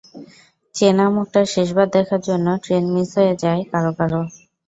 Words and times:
চেনা 0.75 1.05
মুখটা 1.15 1.41
শেষবার 1.53 1.87
দেখার 1.95 2.21
জন্য 2.27 2.47
ট্রেন 2.63 2.83
মিস 2.93 3.09
হয়ে 3.17 3.35
যায় 3.43 3.61
কারও 3.71 3.91
কারও। 3.99 4.21